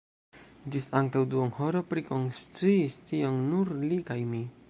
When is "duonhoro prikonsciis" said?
1.33-2.99